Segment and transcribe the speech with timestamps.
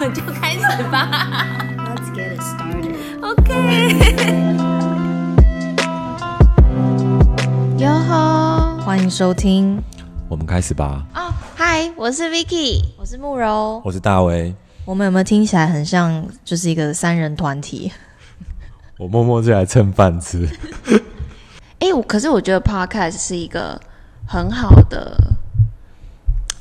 [0.00, 1.10] 们就开始吧。
[1.76, 2.96] Let's get it started.
[3.20, 3.36] OK。
[7.76, 8.80] 哟吼！
[8.82, 9.78] 欢迎收听
[10.26, 11.06] 我们开始吧。
[11.14, 12.82] 哦，嗨，我是 Vicky。
[12.96, 13.82] 我是慕柔。
[13.84, 14.54] 我是大威，
[14.86, 17.92] 我们有没有听起来很像就是一个三人团体？
[18.96, 20.48] 我默默就来蹭饭吃。
[21.80, 23.78] 哎、我可是我觉得 Podcast 是一个
[24.26, 25.14] 很好的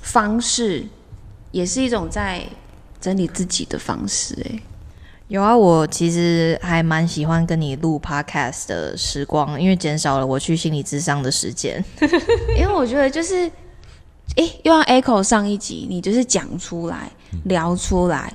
[0.01, 0.85] 方式，
[1.51, 2.43] 也是一种在
[2.99, 4.59] 整理自己的方式、哎，
[5.29, 11.83] 有啊，我其实还蛮喜欢跟你录 podcast 的时光，因为减少了我去心理智商的时间。
[12.57, 13.49] 因为我觉得就是，
[14.35, 17.11] 哎、又要 echo 上一集，你就是讲出来、
[17.45, 18.33] 聊出来，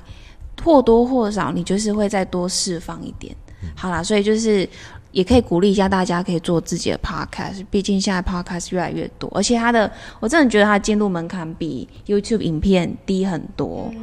[0.63, 3.35] 或多或少你就是会再多释放一点。
[3.75, 4.67] 好啦，所以就是
[5.11, 7.65] 也可以鼓励一下大家，可以做自己的 podcast。
[7.69, 13.93] 毕竟现在 podcast 越来越多，而且它的我真的觉得它的进入门槛比 YouTube 影片低很多。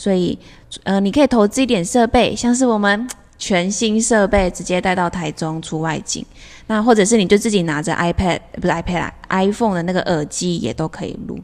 [0.00, 0.38] 所以
[0.84, 3.06] 呃，你可以投资一点设备，像是我们
[3.36, 6.24] 全新设备直接带到台中出外景。
[6.68, 11.38] 那或者是你就自己拿着 iPad 不是 iPad 啦，iPhone 的那个耳机也都可以录。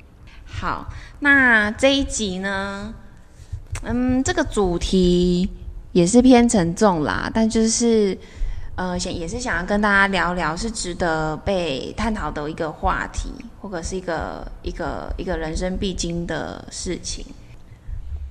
[0.47, 0.89] 好，
[1.21, 2.95] 那这一集呢，
[3.83, 5.51] 嗯，这个主题
[5.93, 8.17] 也是偏沉重啦，但就是
[8.77, 13.29] 呃，想也是想要跟大家聊聊，是值得被探讨的一个话题，
[13.61, 17.23] 或者是一个一个一个人生必经的事情。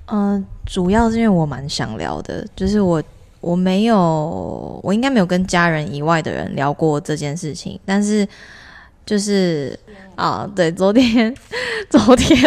[0.08, 3.02] 嗯、主要是因为我蛮想聊的，就是我
[3.42, 8.28] 我没有，我应该没有跟家人以外的人聊过这件事情，但是
[9.06, 9.78] 就是
[10.16, 11.36] 啊，对，昨天
[11.90, 12.38] 昨天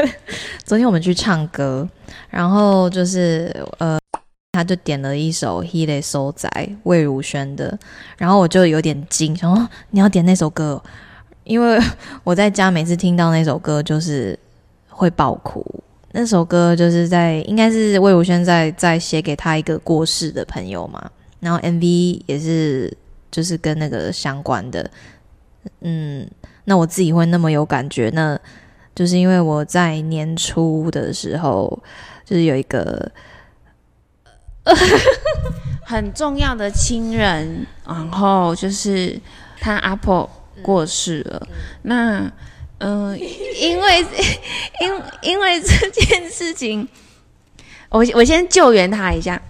[0.65, 1.89] 昨天我们去唱歌，
[2.31, 3.99] 然后就是呃。
[4.53, 6.49] 他就点了一首《He l e So 仔》
[6.83, 7.79] 魏如萱的，
[8.17, 10.83] 然后我就有点惊，想说你要点那首歌，
[11.45, 11.79] 因为
[12.25, 14.37] 我在家每次听到那首歌就是
[14.89, 15.65] 会爆哭。
[16.13, 21.11] 那首歌就是在应该是魏如萱在在写给他一个过世的朋友嘛，
[21.41, 22.97] 然后 MV 也是
[23.31, 24.91] 就是跟那个相关的。
[25.81, 26.27] 嗯，
[26.65, 28.39] 那我自己会那么有感觉，那
[28.95, 31.79] 就是因为我在年初的时候
[32.25, 33.11] 就是有一个
[35.85, 39.21] 很重要的亲人，然后就是
[39.61, 40.29] 他阿婆
[40.63, 41.47] 过世了。
[41.83, 42.31] 那
[42.79, 43.19] 嗯、
[43.61, 44.01] 因为
[44.81, 46.87] 因因为这件事情，
[47.91, 49.41] 我我先救援他一下。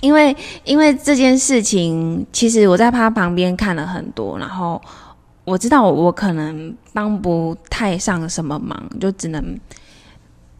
[0.00, 4.82] 因为因为这件事情，其实我在他旁边看了很多，然后
[5.44, 9.56] 我知道我我可能帮不太上什么忙，就只能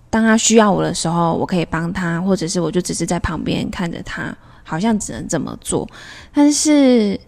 [0.09, 4.33] 当他需要我的时候，我可以帮他，或者是我就只是在旁边看着他，
[4.63, 5.89] 好像只能这么做。
[6.33, 7.19] 但是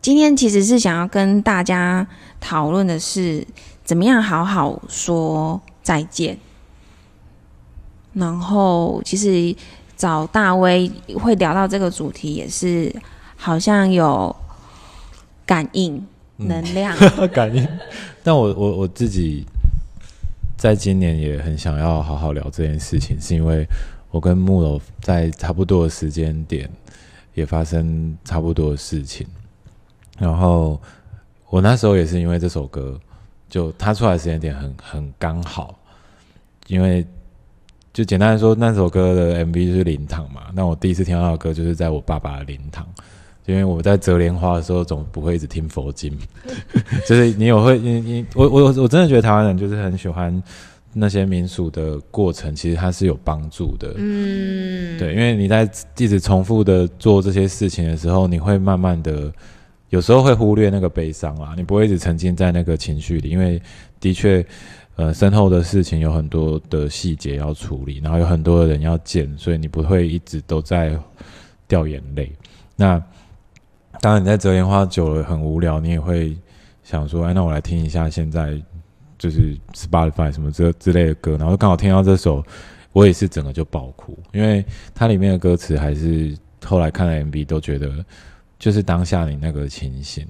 [0.00, 2.06] 今天其实是想要跟大家
[2.40, 3.46] 讨论的是，
[3.84, 6.38] 怎么样好好说再见。
[8.14, 9.54] 然后其实
[9.96, 12.94] 找大威会聊到这个主题，也是
[13.36, 14.34] 好像有
[15.44, 16.04] 感应
[16.36, 16.96] 能量。
[17.32, 17.66] 感应。
[18.22, 19.44] 但我我我自己
[20.56, 23.66] 在今年也很想要好好聊这件事情，是因为
[24.10, 26.68] 我跟木楼在差不多的时间点
[27.34, 29.26] 也发生差不多的事情，
[30.18, 30.80] 然后
[31.48, 32.98] 我那时候也是因为这首歌，
[33.48, 35.78] 就它出来时间点很很刚好，
[36.66, 37.06] 因为。
[37.90, 40.42] 就简单来说，那首歌的 MV 就是灵堂嘛。
[40.54, 42.86] 那我第一次听到的歌就是在我爸爸的灵堂，
[43.44, 46.16] 因为我在折莲花的时候总不会一直听佛经，
[47.08, 50.40] 就是你有会你你我我我真的觉得台湾人就是很喜欢
[50.92, 53.92] 那些民俗的过程，其实它是有帮助的。
[53.96, 59.32] 嗯，对，因为你在一直重复的做这些事情的时候，你会慢慢的，
[59.90, 63.60] 有时候会忽略那个悲伤啊，你不会一直沉浸在那个情绪里，因为
[64.00, 64.44] 的确，
[64.96, 70.98] 呃，身后的事情有很多的细节要处理，然后有很多的人要见，所以你不会一直都在
[71.66, 72.32] 掉眼泪。
[72.76, 73.02] 那
[74.00, 76.36] 当然，你在折莲花久了很无聊，你也会
[76.82, 78.60] 想说，哎，那我来听一下现在
[79.18, 82.44] 就是 Spotify 什么之之类的歌，然后刚好听到这首。
[82.94, 84.64] 我也是整个就爆哭，因为
[84.94, 88.04] 它里面的歌词还是后来看了 MV 都觉得
[88.58, 90.26] 就是当下你那个情形。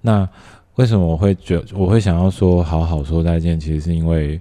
[0.00, 0.28] 那
[0.74, 3.58] 为什么我会觉我会想要说好好说再见？
[3.58, 4.40] 其实是因为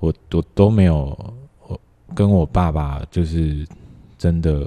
[0.00, 1.16] 我我都没有
[1.66, 1.80] 我
[2.14, 3.66] 跟我爸爸就是
[4.18, 4.66] 真的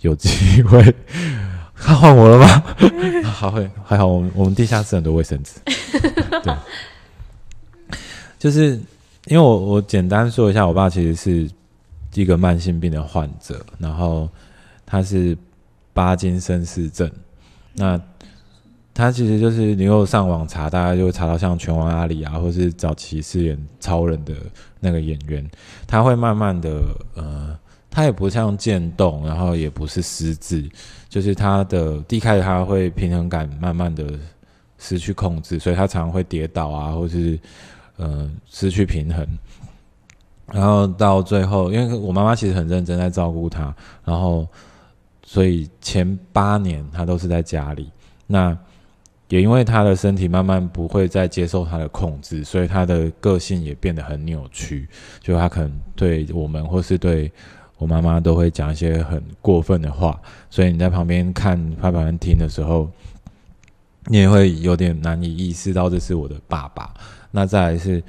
[0.00, 0.94] 有机会。
[1.82, 2.62] 他换我了吗？
[3.24, 5.58] 好，会还好，我们我们地下室很多卫生纸。
[6.42, 6.54] 对，
[8.38, 8.78] 就是
[9.24, 11.50] 因为我我简单说一下，我爸其实是
[12.12, 14.28] 一个慢性病的患者，然后
[14.84, 15.34] 他是
[15.92, 17.10] 巴金森氏症，
[17.74, 18.00] 那
[18.92, 24.34] 他其实就是你有上网查，大家就会查到像拳王阿里啊，或是早期饰演超人的
[24.80, 25.48] 那个演员，
[25.86, 26.80] 他会慢慢的
[27.14, 27.56] 呃，
[27.90, 30.68] 他也不像渐冻，然后也不是失智，
[31.08, 34.04] 就是他的第一开始他会平衡感慢慢的
[34.78, 37.38] 失去控制，所以他常常会跌倒啊，或是
[37.96, 39.26] 呃失去平衡。
[40.52, 44.46] 然后到最后，因为我妈妈其实很认真在照顾他，然后
[45.30, 47.88] 所以前八年他都是在家里。
[48.26, 48.56] 那
[49.28, 54.88] 也因为他的身体慢慢不会再接受他的控制，所以他的个性也变得很扭曲。
[55.20, 57.30] 就他可能对我们或是对
[57.78, 62.90] 我妈妈都会讲一些很过分的话，所以你在旁边看、旁边听的时候，
[64.06, 66.92] 你也会有点难以意识到这是我的爸爸。
[67.30, 68.02] 那再来是，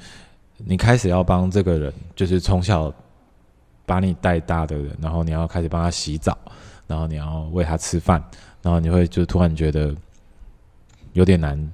[0.56, 2.92] 你开始要帮这个人，就是从小
[3.86, 6.36] 把你带大的人，然后你要开始帮他洗澡，
[6.92, 8.22] 然后你要喂他吃饭，
[8.60, 9.94] 然后你会就突然觉得。
[11.14, 11.72] 有点难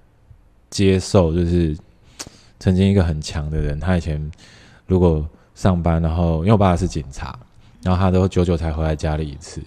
[0.69, 1.79] 接受，就是
[2.59, 4.21] 曾经一个很强的人，他以前
[4.85, 5.25] 如果
[5.55, 7.39] 上班，然后因为我爸爸是警察，
[7.85, 9.63] 然后他都久久才回来家里一次，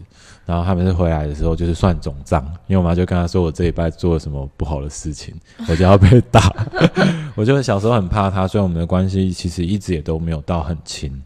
[0.46, 5.34] 然后他们是回来的时候就是算总账，因为我妈就跟他说我这一拜做了什么不好的事情，
[5.70, 6.54] 我就要被打。
[7.36, 11.24] 我就小时候很怕他，所以我们的关系其实一直也都没有到很亲。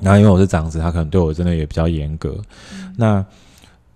[0.00, 2.36] 然后因为我是长子，他可能对我真的也比较严格。
[2.96, 3.24] 那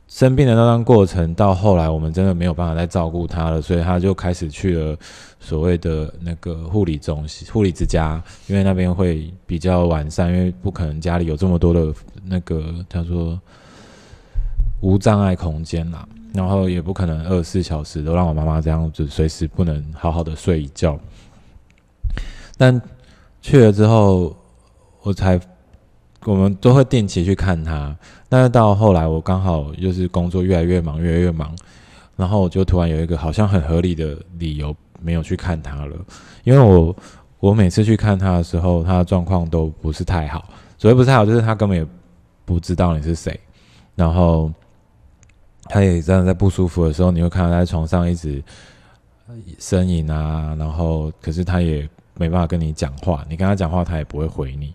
[0.08, 4.96] 生病的那段过程，到后来我们真的没有办法再照顾他了，所以他就开始去了
[5.40, 11.92] 所谓的那个护理中心、护理之家，因为那边会比较完善，因为不可能家里有这么多的
[12.24, 13.38] 那个叫做
[14.80, 20.98] 无障碍空间啦，然后也不可能二十四小时都让我妈妈这样子随时不能好好的睡一觉。
[22.56, 22.80] 但
[23.42, 24.36] 去了之后，
[25.02, 25.38] 我才。
[26.26, 27.96] 我们都会定期去看他，
[28.28, 31.54] 但是到后来我刚好就是工作越来越忙，越来越忙，
[32.16, 35.96] 然后我就突然有一个好像很合理的理由没有去看他了，
[36.42, 36.96] 因为我
[37.38, 41.86] 我每次去看他的时候，他的状况都不是太好，所谓不是太好就是他根本也
[42.44, 43.38] 不知道你是谁，
[43.94, 44.52] 然后
[45.68, 48.42] 他也真的在不舒服的时候，你会看到他在床上一直
[49.60, 51.88] 呻吟啊，然后可是他也
[52.18, 54.74] 没办法跟你讲话，你跟他讲话他也不会回你。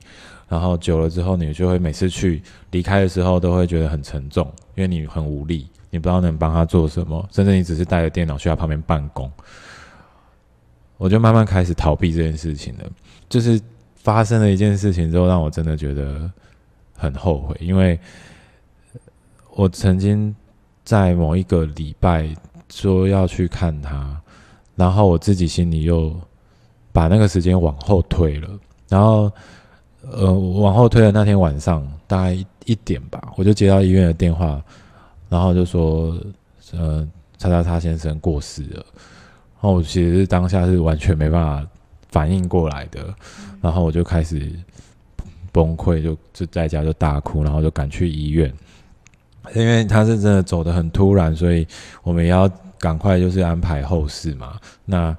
[0.52, 4.46] 然后久了之后，你就会每次去离开的时候都会觉得很沉重，
[4.76, 9.32] 因为你很无力，你不知道能帮他做什么，甚至你只是带着电脑去他旁边办公。
[10.98, 12.84] 我就慢慢开始逃避这件事情了。
[13.30, 13.58] 就是
[13.96, 16.30] 发生了一件事情之后，让我真的觉得
[16.98, 17.98] 很后悔，因为
[19.52, 20.36] 我曾经
[20.84, 22.30] 在某一个礼拜
[22.70, 24.22] 说要去看他，
[24.76, 26.14] 然后我自己心里又
[26.92, 28.50] 把那个时间往后推了，
[28.90, 29.32] 然后。
[30.10, 32.34] 呃，往后推的那天晚上，大概
[32.66, 34.60] 一点吧，我就接到医院的电话，
[35.30, 36.18] 然后就说，
[36.74, 37.08] 呃，
[37.38, 38.78] 叉叉叉先生过世了。
[38.78, 41.68] 然后我其实是当下是完全没办法
[42.10, 43.14] 反应过来的，
[43.62, 44.52] 然后我就开始
[45.52, 48.52] 崩溃，就就在家就大哭，然后就赶去医院，
[49.54, 51.66] 因为他是真的走的很突然，所以
[52.02, 52.50] 我们也要
[52.80, 54.60] 赶快就是安排后事嘛。
[54.84, 55.16] 那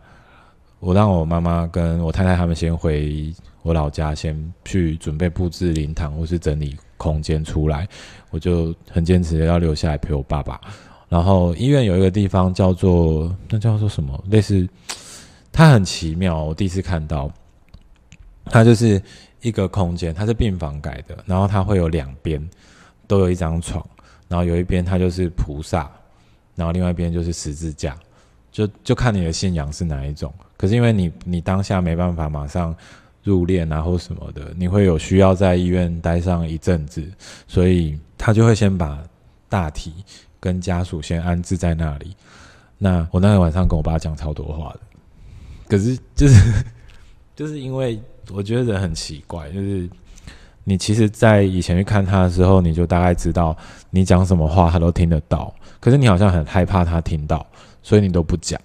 [0.80, 3.32] 我让我妈妈跟我太太他们先回。
[3.62, 7.88] 我老家先去准备布置灵堂或是整理空间出来，
[8.30, 10.60] 我就很坚持要留下来陪我爸爸。
[11.08, 14.20] 然后医院有一个地方叫做那叫做什么？
[14.30, 14.68] 类似
[15.52, 17.30] 它很奇妙，我第一次看到，
[18.46, 19.00] 它就是
[19.42, 22.44] 一个空间，它是病房改的，然后它会有两边
[23.06, 23.84] 都有一张床，
[24.26, 25.90] 然后有一边它就是菩萨，
[26.56, 27.96] 然后另外一边就是十字架，
[28.50, 30.32] 就就看你的信仰是哪一种。
[30.56, 32.74] 可是因为你你当下没办法马上。
[33.22, 37.02] 入殓啊或什么的，你会有需要在医院待上一阵子，
[37.46, 39.02] 所以他就会先把
[39.48, 39.92] 大体
[40.40, 42.16] 跟家属先安置在那里。
[42.78, 44.80] 那我那天晚上跟我爸讲超多话的，
[45.68, 46.64] 可是就是
[47.36, 48.00] 就是因为
[48.32, 49.88] 我觉得人很奇怪，就是
[50.64, 53.56] 你其实，在以前去看他的时候，你就大概知道
[53.90, 57.46] 你讲什么话他都听得到，可是你好像很害怕他听到，
[57.82, 58.60] 所以你都不讲。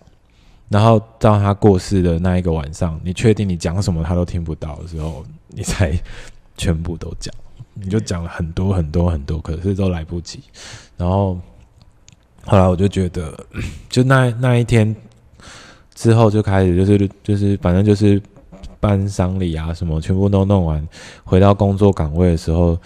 [0.69, 5.97] 然后到他过世的那一个晚上，你确定你讲什么他都听不到的时候，你才
[6.57, 7.33] 全部都讲，
[7.73, 10.41] 你就讲了很多很多很多，可是都来不及。
[10.97, 11.39] 然后
[12.43, 13.33] 后来我就觉得，
[13.89, 14.93] 就那那一天
[15.95, 18.21] 之后就开始就是就是反正就是
[18.81, 20.85] 办丧礼啊什么，全部都弄完，
[21.23, 22.77] 回到工作岗位的时候，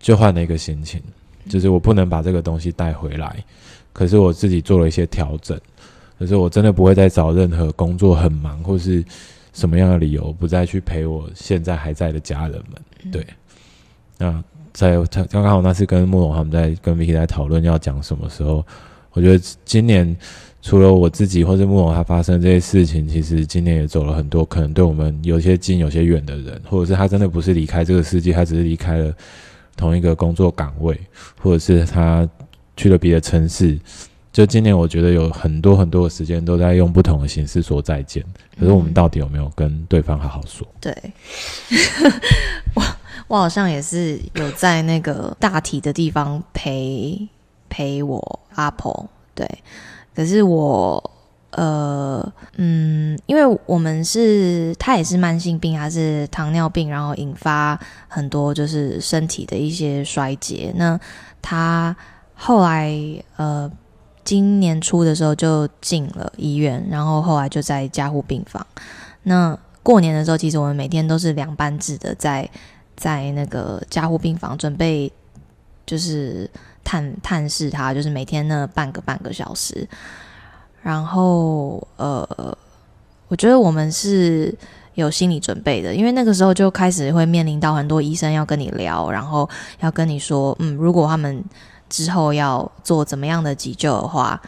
[0.00, 1.00] 就换了一个心情，
[1.48, 3.44] 就是我不能把这个东西带回来，
[3.92, 5.56] 可是我自己做了一些调整。
[6.18, 9.04] 可是我真的不会再找任何工作很忙或是
[9.52, 13.12] 什么样的理由，不再去陪我现在还在的家人们。
[13.12, 13.26] 对，
[14.18, 14.96] 那在
[15.30, 18.64] 刚刚好那次跟慕容他们在跟 Vicky 在讨论要讲什么时候，
[19.12, 20.16] 我我觉得今年
[20.62, 29.12] 除了我自己或是慕容他发生这些事情，其实今年也走了很多可能对我们有些近有些远的人，或者是他真的不是离开这个世界，他只是离开了
[29.76, 30.96] 同一个工作岗位，
[31.42, 32.28] 或者是他
[32.76, 33.76] 去了别的城市。
[34.30, 38.24] 就今年，我觉得有很多很多的时间都在用不同的形式说再见。
[38.60, 40.66] 可是我们到底有没有跟对方好好说？
[40.80, 40.94] 对，
[42.76, 42.82] 我
[43.26, 47.26] 我好像也是有在那个大体的地方陪
[47.68, 49.08] 陪我阿婆。
[49.34, 49.48] 对，
[50.14, 51.02] 可是我
[51.52, 60.72] 呃嗯，因为我们是他也是慢性病，还是糖尿病，然后引发很多就是身体的一些衰竭。
[60.76, 61.00] 那
[61.42, 61.96] 他
[62.34, 62.94] 后来
[63.36, 63.68] 呃。
[64.28, 68.66] 今年初的时候就进了医院，然后后来就在加护病房。
[69.22, 72.46] 那过年的时候，其实我们每天都是两班制的，在
[72.94, 75.10] 在那个加护病房准备，
[75.86, 76.46] 就是
[76.84, 79.88] 探探视他，就是每天那半个半个小时。
[80.82, 82.54] 然后呃，
[83.28, 84.54] 我觉得我们是
[84.92, 89.48] 有心理准备的，因为那个时候就开始会面临到很多医生要跟你聊，然后
[89.80, 91.42] 要跟你说，嗯，如果他们。
[91.88, 94.40] 之后要做怎么样的急救的话，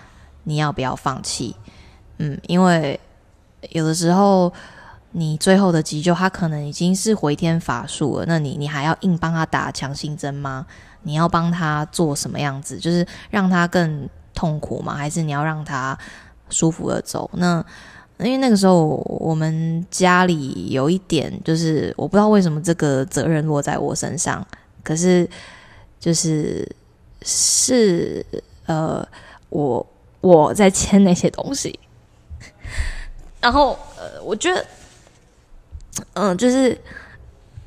[0.45, 1.57] 你要不要放弃？
[2.19, 3.01] 嗯，因为
[3.71, 4.53] 有的时候
[5.13, 10.67] 你最后的急救，他可能已经是回天乏术了，那你你还要硬帮他打强心针吗？
[11.03, 12.79] 你要帮他做什么样子？
[12.79, 14.95] 就是让他更痛苦吗？
[14.95, 15.97] 还是你要让他
[16.51, 17.31] 舒服的走？
[17.35, 17.65] 那
[18.19, 24.47] 因为那个时候我们家里有一点，就是我不知道为什么这个责任落在我身上，
[24.85, 25.27] 可是
[25.99, 26.69] 就是。
[27.23, 28.25] 是
[28.67, 29.07] 呃，
[29.51, 29.87] 我
[30.21, 31.79] 我在签那些东西，
[33.41, 34.67] 然后呃，我觉得，
[36.15, 36.79] 嗯，就是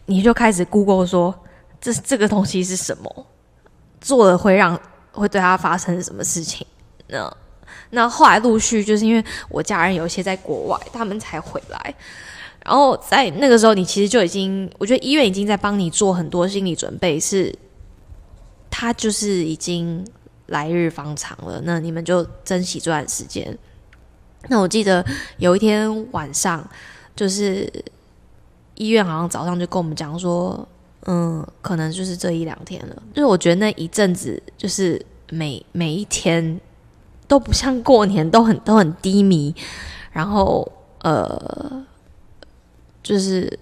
[0.05, 1.33] 你就开始 Google 说
[1.79, 3.27] 这这个东西是什么，
[4.01, 4.79] 做了会让
[5.11, 6.65] 会对他发生什么事情？
[7.07, 7.37] 那
[7.91, 11.95] 那后来陆续就是因为我家人有一些在国外，他们才回来，
[12.65, 17.53] 然后在那个时候，你其实就已经，我觉得医院已经在帮你做很多心理准备，是。
[18.75, 20.03] 他就是已经
[20.47, 23.55] 来日方长了，那你们就珍惜这段时间。
[24.47, 25.05] 那我记得
[25.37, 26.67] 有一天晚上，
[27.15, 27.71] 就是
[28.73, 30.67] 医院好像早上就跟我们讲说，
[31.05, 33.03] 嗯，可能就是这一两天了。
[33.13, 34.99] 就是我觉得那一阵子，就是
[35.29, 36.59] 每每一天
[37.27, 39.53] 都不像过年，都很都很低迷。
[40.11, 40.69] 然后
[41.03, 41.85] 呃，
[43.03, 43.59] 就是。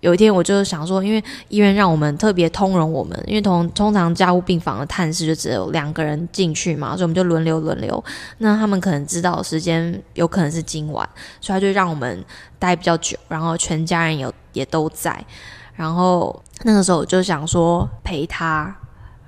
[0.00, 8.02] 有一天，我就想说，因为医院让我们特别通融我们，因为通通常加护病房的探视就只有两个人进去嘛，所以我们就轮流轮流。
[8.38, 11.06] 那他们可能知道时间有可能是今晚，
[11.40, 12.24] 所以他就让我们
[12.58, 15.22] 待比较久，然后全家人有也都在。
[15.74, 18.74] 然后那个时候我就想说陪他，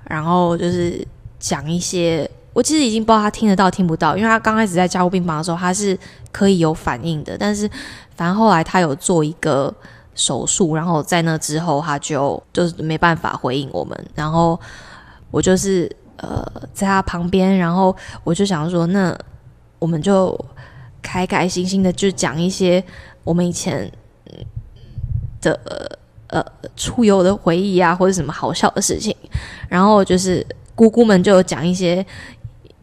[0.05, 5.95] 然后就是讲一些，我其实已经不知道他听得到听不到，因为他刚开始在加护病房的时候他是
[6.31, 7.69] 可以有反应的，但是
[8.15, 9.71] 反正后来他有做一个。
[10.15, 13.97] 手术，然后在那之后，他就就是没办法回应我们。
[14.13, 14.59] 然后
[15.31, 19.17] 我就是呃在他旁边，然后我就想说，那
[19.79, 20.39] 我们就
[21.01, 22.83] 开开心心的就讲一些
[23.23, 23.91] 我们以前
[25.41, 25.59] 的
[26.27, 29.15] 呃出游的回忆啊，或者什么好笑的事情。
[29.67, 32.05] 然后就是姑姑们就有讲一些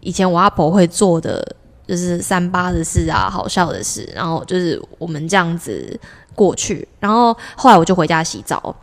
[0.01, 1.57] 以前我阿婆会做的，
[1.87, 4.09] 就是三八的事啊，好笑的事。
[4.15, 5.99] 然后就是我们这样子。
[6.41, 8.75] 过去，然后后来我就回家洗澡，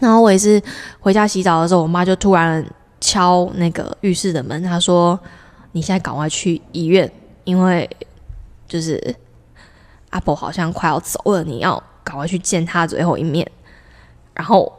[0.00, 0.60] 然后我也是
[0.98, 2.66] 回家洗澡的时候，我妈就突然
[3.00, 5.16] 敲那个浴室的门，她说
[5.70, 7.08] ：“你现在赶快去医院，
[7.44, 7.88] 因为
[8.66, 9.14] 就是
[10.10, 13.48] 阿婆好像快要走了，你要赶快去见她最后一面。”
[14.34, 14.72] 然后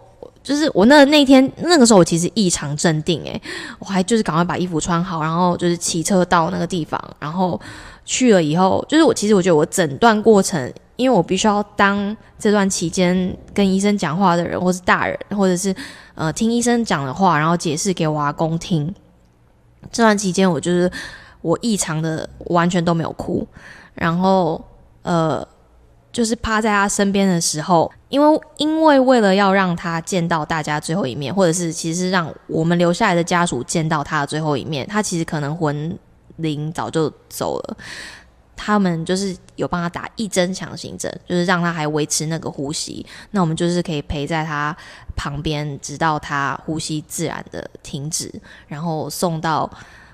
[0.44, 3.42] 就是我那那天那个时候，我其实异常镇定，诶，
[3.80, 7.58] 我还就是赶快把衣服穿好，然后就是骑车到那个地方，然后
[8.04, 10.70] 去了以后，就是我其实我觉得我整段过程。
[10.96, 15.76] 因为我必须要当这段期间跟医生讲话的人，或是大人，或者是
[16.16, 18.94] 呃听医生讲的话，然后解释给我阿公听。
[19.92, 20.90] 这段期间，我就是
[21.42, 23.46] 我异常的完全都没有哭，
[23.94, 24.64] 然后
[25.02, 25.46] 呃
[26.12, 35.98] 就是趴在他身边的时候，因为因为为了要让他见到大家最后一面，或者是其实让我们留下来的家属见到他的最后一面，他其实可能魂
[36.38, 37.78] 灵早就走了。
[38.56, 43.06] 他们就是有帮他打一针强心针，就是让他还维持那个呼吸。
[43.32, 44.76] 那我们就是可以陪在他
[45.16, 48.32] 旁边，直到他呼吸自然的停止，
[48.68, 49.70] 然后送到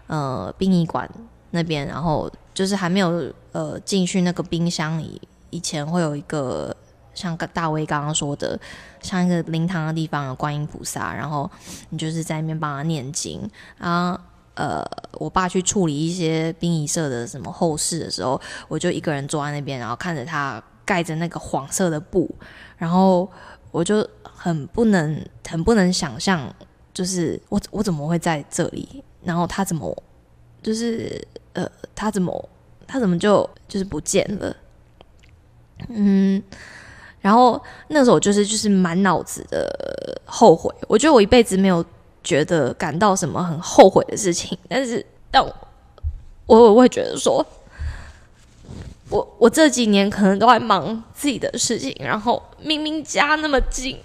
[0.08, 1.10] 呃殡仪馆
[1.52, 1.86] 那边。
[1.86, 6.76] 然后就是还没有呃进去那个冰箱里，以前会有一个
[7.14, 8.60] 像大威刚刚说的，
[9.02, 11.50] 像一个灵堂的地方，有观音菩萨，然后
[11.90, 14.20] 你就是在那边帮他念经啊。
[14.60, 22.30] 呃，我爸去处理一些殡仪社的什么后事的时候，我就一个人坐在那边，然后看着他盖着那个黄色的布，
[22.78, 23.32] 然后
[23.72, 26.54] 我就很不能很不能想象，
[26.94, 29.96] 就是我我怎么会在这里，然后他怎么
[30.62, 32.50] 就是呃他怎么
[32.86, 34.54] 他怎么就就是不见了，
[35.88, 36.44] 嗯。
[37.22, 41.84] 然后那时候就是就是满脑子的后悔，我觉得我一辈子没有
[42.30, 45.54] 觉得感到什么很后悔的事情，但是 但我
[46.46, 47.44] 我会觉得说，
[49.10, 54.00] 我我这几年可能都在忙自己的事情，然后明明家那么近，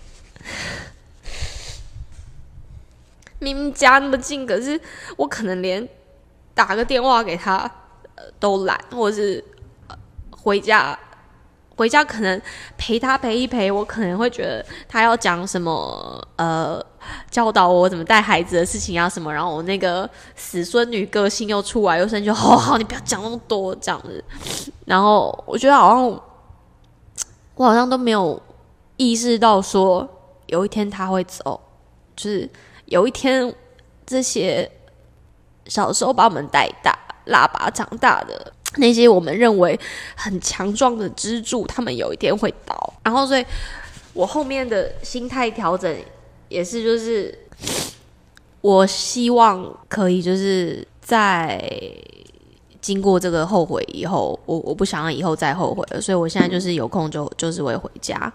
[3.41, 4.81] 明明家那么近，可是
[5.19, 5.87] 我可能连
[6.55, 7.71] 打个电话给他
[8.41, 9.45] 都懒，或者是
[10.31, 10.99] 回家。
[11.77, 12.41] 回家可能
[12.79, 16.81] 陪他陪一陪，我可能会觉得他要讲什么呃，
[17.31, 24.23] 教导我怎么带孩子的事情啊什么，然后我那个死孙女个性又出来，又生气，好好，你不要讲那么多这样子。
[24.85, 26.21] 然后我觉得好像
[27.57, 28.41] 我好像都没有
[28.97, 30.09] 意识到说
[30.47, 31.61] 有一天他会走，
[32.15, 32.49] 就是
[32.87, 33.53] 有一天
[34.07, 34.71] 这些
[35.67, 38.53] 小时候把我们带大、拉拔长大的。
[38.77, 39.79] 那些我们认为
[40.17, 42.95] 很强壮的支柱，他们有一天会倒。
[43.05, 43.45] 然后，所以
[44.13, 45.97] 我后面的心态调整
[46.49, 47.39] 也是，就是
[48.61, 51.63] 我希望可以就是在
[52.81, 56.01] 经过这个后悔以后，我我不想要以后再后悔了。
[56.01, 58.33] 所以我现在就是有空就就是会回家。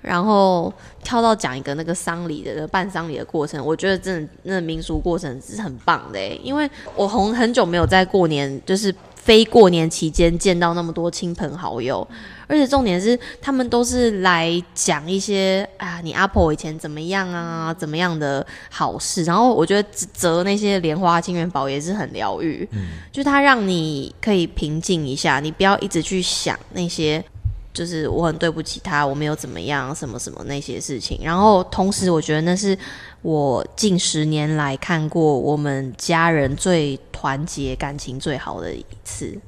[0.00, 0.72] 然后
[1.02, 8.94] 跳到讲一个那个丧礼的办丧礼的过程，我觉得真的那民俗过程是很棒的，因为我红很久没有在过年就是。
[9.24, 12.06] 非过年期间见到那么多亲朋好友，
[12.48, 19.22] 而且重点是他们都是来讲一些啊，你阿婆以前怎么样啊，怎么样的好事。
[19.22, 27.24] 然后我觉得折那些莲花金元宝也是很疗愈，嗯，就它让你可以平静一下，你不要一直去想那些，
[27.72, 31.20] 就是我很对不起他，我没有怎么样，什么什么那些事情。
[31.22, 32.76] 然后同时，我觉得那是。
[33.22, 39.38] 我近十年来看过我们家人最团结、感情最好的一次。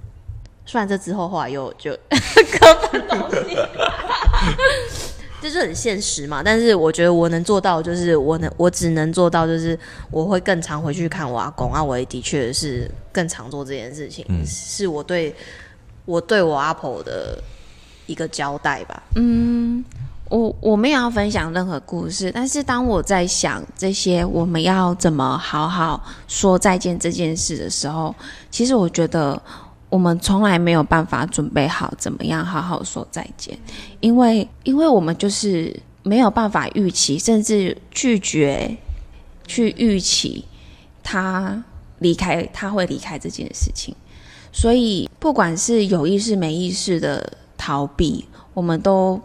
[0.65, 1.91] 虽然这之后后来又就
[2.61, 3.57] 各奔东西，
[5.43, 6.41] 就是很现实嘛。
[6.41, 9.77] 但是我觉得我能做到，就是我能，我只能做到，就是
[10.13, 15.35] 我会更常回去看我阿公阿伟，的确是更常做这件事情，是我对
[16.05, 17.43] 我对我阿婆的
[18.07, 19.03] 一个交代吧。
[19.17, 19.85] 嗯。
[20.31, 28.13] 我我没有要分享任何故事，但是当我在想这些我们要怎么好好说再见这件事的时候，
[28.51, 29.41] 其实我觉得
[29.91, 33.57] 我们从来没有办法准备好怎么样好好说再见，
[34.01, 38.77] 因为因为我们就是没有办法预期，甚至拒绝
[39.47, 40.47] 去预期
[41.03, 41.63] 他
[41.99, 43.95] 离开，他会离开这件事情，
[44.51, 49.21] 所以不管是有意识没意识的逃避，我们都。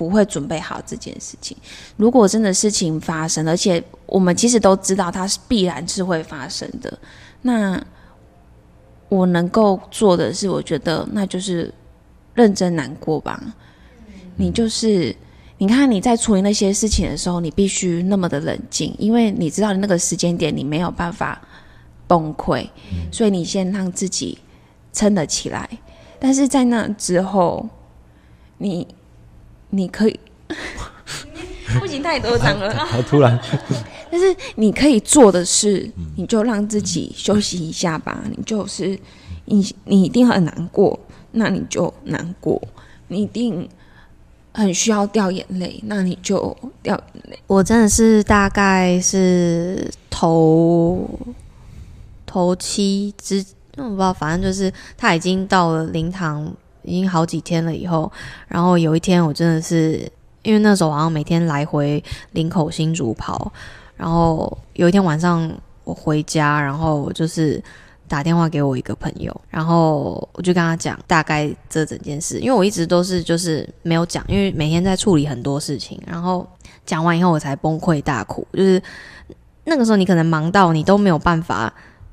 [0.00, 1.54] 不会准备好这件事情。
[1.98, 6.98] 如果真的事情发生，而且我们其实都知道它是必然是会发生的，
[7.42, 7.78] 那
[9.10, 11.70] 我能够做的是，我觉得那就是
[12.32, 13.38] 认真难过吧。
[14.36, 15.14] 你就是
[15.58, 21.38] 你看你在处理那些事情的时候，你必须那么的冷静，因为你知道那个时间点你没有办法
[22.06, 22.66] 崩溃，
[23.12, 24.38] 所以你先让自己
[24.94, 25.68] 撑得起来。
[26.20, 27.68] 但是在那之后，
[28.58, 28.86] 你。
[29.72, 30.18] 你可以，
[31.78, 32.74] 不行，太多张了。
[32.86, 33.38] 好突然。
[34.10, 38.20] 但是你可以做的事，你就让自己休息一下吧。
[38.36, 38.98] 你就是
[39.44, 40.98] 你，你一定很难过，
[41.30, 42.60] 那你就难过。
[43.06, 43.68] 你一定
[44.52, 47.38] 很需要掉眼泪，那你就掉眼泪。
[47.46, 51.08] 我真的是大概是头
[52.26, 56.52] 头七之，我不知道，反正就是他已经到了灵堂。
[56.82, 58.10] 已经好几天了，以后，
[58.48, 62.02] 然后有一天我真的是，因为那时候好像每天来回
[62.32, 63.52] 林口新竹跑，
[63.98, 65.52] 然后有一天晚上
[65.84, 67.62] 我回家，然后就是
[68.08, 76.48] 打电话给我一个朋友，然后我就跟他讲大概这整件事，因为我一直都是就是没有讲，因为每天在处理很多事情，然后
[76.86, 78.82] 讲完以后我才崩溃大哭，就是
[79.64, 81.70] 那个时候你可能忙到你都没有办法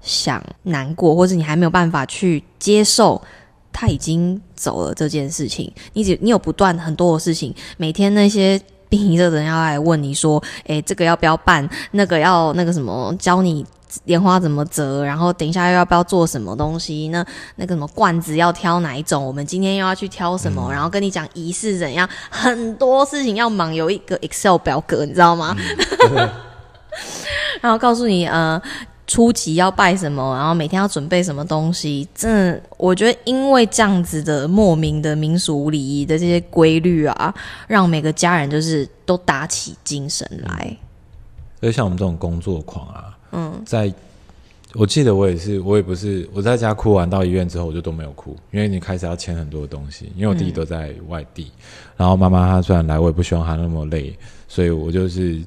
[0.07, 3.21] 想难过，或者你还没有办法去接受。
[3.79, 11.69] 他已经走了这件事情，你只你有不断很多的事情，每天那些殡仪的人要来问你说，诶，这个要不要办？
[11.91, 13.63] 那个要那个什么，教你
[14.05, 17.09] 莲花怎么折，然后等一下又要不要做什么东西？
[17.09, 17.23] 那
[17.57, 19.23] 那个什么罐子要挑哪一种？
[19.23, 20.71] 我们今天又要去挑什么？
[20.71, 25.55] 然后跟你讲仪式怎样，很多事情要忙，有一个 Excel 表格，你知道吗？
[27.61, 28.59] 然后告诉你，呃。
[29.07, 32.07] 初级要拜什么，然后每天要准备什么东西。
[32.13, 37.33] 真的，我觉得因为这样子的莫名的民俗礼仪的这些规律啊，
[37.67, 40.77] 让每个家人就是都打起精神来。
[41.59, 43.91] 所以像我们这种工作狂啊，嗯，在
[44.73, 51.49] 我记得我也是，我也不是我在家哭完到医院之后，我就都没有哭，因为你开始要签很多东西，因为我弟弟都在外地，
[51.95, 54.15] 然后妈妈她虽然来，我也不希望她那么累，
[54.47, 55.41] 所以我就是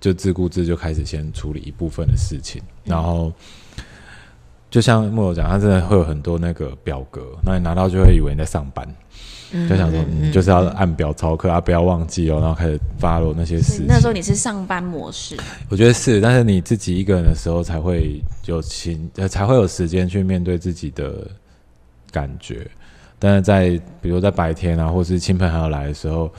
[0.00, 3.32] 就自顾自就开始先处理一部分的事情，然后
[4.70, 8.86] 就像木有讲，他真的会有很多那个表格，那你拿到就会以为你在上班。
[9.68, 13.86] 就想说，你就是要按表操课啊，不要忘记哦，然后开始发落那些事情。
[13.86, 15.36] 那时候你是上班模式，
[15.68, 21.30] 我觉得是，但是你自己一个人的时候才会有情，呃，才会有时间去面对自己的
[22.10, 22.68] 感觉。
[23.20, 26.30] 但是在比如在白天啊，或是亲朋好友来的时候，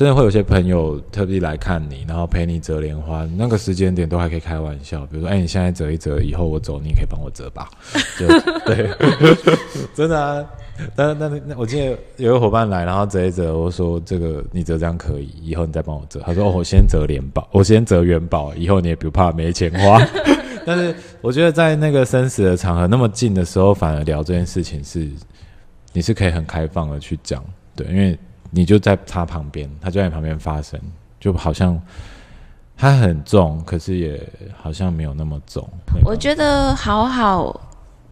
[0.00, 7.68] 真的会有些朋友特地来看你，然后陪你折莲花，那个时间点都还可以开玩笑，比如说，哎，你现在折一折，以后我走，你可以帮我折吧？
[8.18, 8.26] 就
[8.64, 8.88] 对，
[9.94, 10.42] 真的啊。
[10.96, 16.18] 但那那我记得有个伙伴来，然后折一折，我说这个你折这样可以，以后你再帮我折。
[16.24, 20.02] 他说哦，我先折元宝， 我先折元宝，以后你也不怕没钱花。
[20.64, 25.06] 但是我觉得在那个生死的场合那么近的时候，反而聊这件事情是
[25.92, 27.44] 你是可以很开放的去讲，
[27.76, 28.18] 对，因为
[28.50, 30.80] 你就在他旁边，他就在你旁边发生，
[31.18, 31.80] 就好像
[32.76, 34.20] 他很重，可是也
[34.60, 35.68] 好像没有那么重。
[36.04, 37.60] 我觉得好好。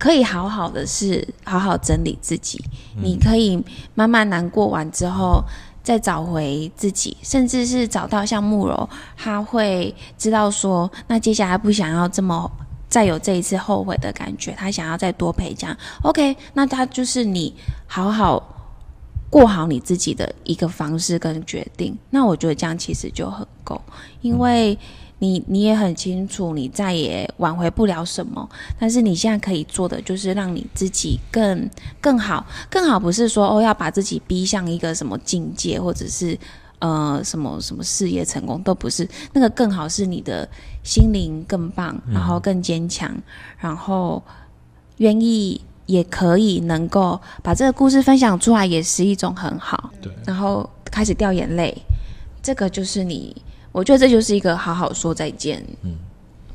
[0.01, 2.65] 可以好好的是好好整理自己，
[3.03, 3.61] 你可以
[3.97, 5.43] 慢慢难过完之后
[5.83, 12.49] 再找回自己，甚至是找到像慕柔，他会知道说，那接下来不想要这么
[12.89, 17.53] 再有这一次后悔的感觉，他想要再多陪这样，OK，那他就是你
[17.89, 18.58] 好好
[19.31, 23.81] 过好你自己的一个方式跟决定，那我觉得这样其实就很够，
[24.21, 24.79] 因为。
[25.21, 28.49] 你你也很清楚，你再也挽回不了什么。
[28.79, 31.69] 但是你现在可以做的，就是让你自己更
[32.01, 36.39] 更好，更好不是说哦要把自己逼向一个什么境界，或者是
[36.79, 39.09] 呃什么什么事业成功，都不是。
[39.33, 40.49] 那个更好是你的
[40.85, 43.13] 心灵更棒，然后更坚强，
[43.59, 44.23] 然后
[44.99, 49.91] 愿意也可以能够把这个故事分享出来，也是一种很好。
[50.01, 51.77] 对，然后开始掉眼泪，
[52.43, 53.35] 这个就是你。
[53.73, 55.97] 我觉得这就是一个好好说再见，嗯，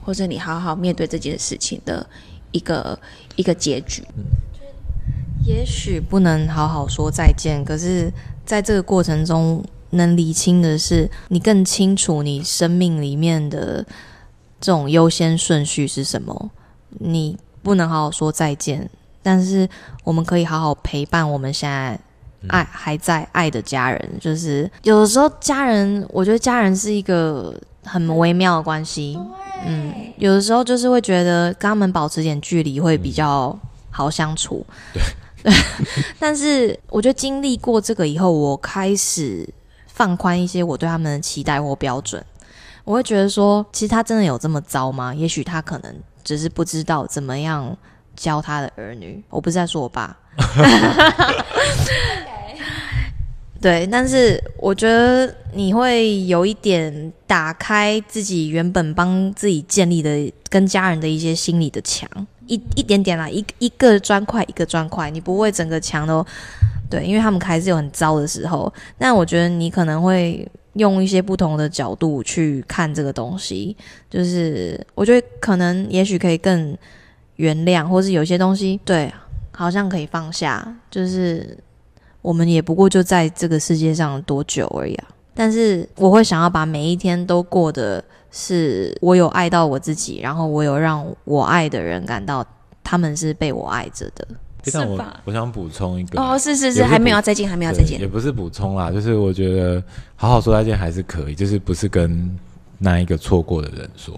[0.03, 2.05] 或者你好好面对这件事情的
[2.51, 2.99] 一个
[3.35, 4.03] 一个结局。
[4.17, 4.23] 嗯，
[5.45, 8.11] 也许不能好好说再见，可是
[8.45, 13.85] 在这个过程中，能理清的是，你更清楚你生命里面的
[14.59, 16.51] 这种优先顺序是什么。
[16.99, 18.89] 你不能好好说再见，
[19.23, 19.67] 但是
[20.03, 21.99] 我们可以好好陪伴我们现在。
[22.49, 29.17] 爱还在爱的家人，就是有的时候家人，我觉得家人是一个很微妙的关系。
[29.65, 33.57] 嗯，有的时候就是会觉得跟他们保持点距离会比较
[33.89, 34.65] 好相处。
[34.93, 35.01] 对，
[36.19, 39.47] 但是我觉得经历过这个以后，我开始
[39.87, 42.21] 放宽一些我对他们的期待或标准。
[42.83, 45.15] 我会觉得说，其实他真的有这么糟吗？
[45.15, 47.77] 也许他可能只是不知道怎么样
[48.15, 49.23] 教他的儿女。
[49.29, 50.17] 我不是在说我爸。
[53.61, 62.09] 对，但是我觉得你会有一点打开自己原本帮自己建立的跟家人的一些心理的墙，
[62.45, 66.25] 一一点点啦，一一个砖块一个砖块，你不会整个墙都
[66.89, 68.73] 对，因为他们还是有很糟的时候。
[68.97, 73.77] 但我觉得你可能会用一些不同的角度去看这个东西，
[74.09, 76.77] 就是我觉得可能也许可以更
[77.37, 79.13] 原谅，或是有些东西对，
[79.51, 81.57] 好像可以放下，就是。
[82.23, 85.09] 我们也不过就在这个世界上多久而已啊！
[85.33, 92.41] 但是我会想要把每一天都过得是我有爱到我自己，然后我有让我爱的人感到
[92.81, 94.25] 他们是被我爱着的。
[94.63, 99.83] 是我我想补充一个哦，是是是，还没有再见，还没有再见，也不是补充啦，就是我觉得
[100.15, 102.39] 好好说再见还是可以，就是不是跟
[102.77, 104.17] 那一个错过的人说，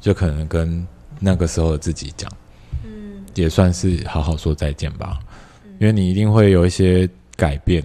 [0.00, 0.86] 就可能跟
[1.18, 2.36] 那个时候的自己讲，嗯，
[3.34, 5.18] 也算是好好说再见吧，
[5.78, 7.08] 因为你一定会有一些。
[7.36, 7.82] 改变，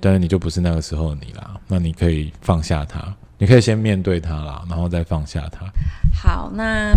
[0.00, 1.54] 但是你就不是那个时候你啦。
[1.68, 2.98] 那你可以放下它，
[3.36, 5.66] 你可以先面对它啦，然后再放下它。
[6.18, 6.94] 好，那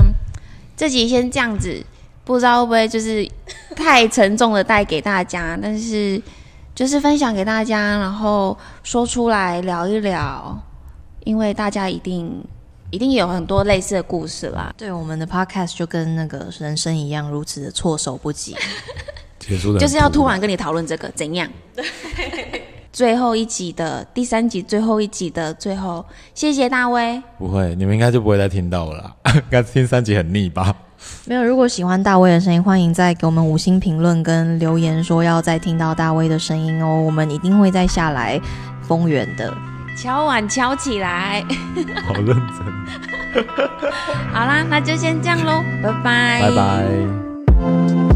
[0.77, 1.85] 这集先这样子，
[2.23, 3.29] 不知道会不会就是
[3.75, 6.21] 太沉重的带给大家，但是
[6.73, 10.57] 就是分享给大家，然后说出来聊一聊，
[11.25, 12.33] 因为大家一定
[12.93, 18.55] 一定有很多类似的故事啦对我们的 podcast 就跟那个人生一样如此的措手不及。
[19.79, 21.49] 就是要突然跟你讨论这个怎样？
[22.93, 27.19] 最后一集的第三集最后一集的最后谢谢大威。
[27.39, 29.11] 不会你们应该就不会再听到了
[29.49, 30.71] 该听三集很腻吧。
[31.25, 37.01] 没有如果喜欢大威的声音欢迎再给我们五星评论跟留言说要再听到大威的声音哦。
[37.01, 38.39] 我们一定会再下来
[38.87, 39.51] 丰原的。
[39.95, 41.43] 敲碗敲起来，
[42.07, 43.43] 好认真。
[44.33, 48.12] 好啦，那就先这样喽，拜拜，拜拜。